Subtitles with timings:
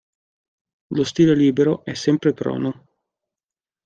[0.95, 2.87] Lo stile libero è sempre prono.